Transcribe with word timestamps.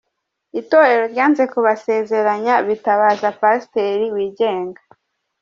Itorero 0.59 1.03
ryanze 1.13 1.43
kubasezeranya 1.51 2.55
bitabaza 2.67 3.27
Pasiteri 3.41 4.05
wigenga 4.15 4.81